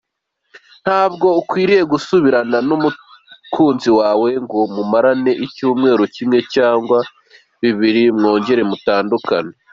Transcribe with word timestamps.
Ntabwo 0.83 1.27
ukwiye 1.41 1.79
gusubirana 1.91 2.57
n’umukunzi 2.67 3.89
wawe 3.99 4.29
ngo 4.43 4.59
mumarane 4.75 5.31
icyumweru 5.45 6.03
kimwe 6.15 6.39
cyangwa 6.53 6.99
bibiri 7.61 8.03
mwongere 8.17 8.61
mutandukane. 8.71 9.53